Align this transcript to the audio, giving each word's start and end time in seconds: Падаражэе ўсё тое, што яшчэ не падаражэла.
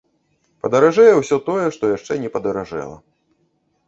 Падаражэе 0.65 1.11
ўсё 1.17 1.37
тое, 1.49 1.65
што 1.75 1.83
яшчэ 1.97 2.17
не 2.23 2.31
падаражэла. 2.39 2.97